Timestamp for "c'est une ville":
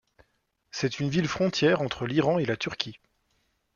0.71-1.27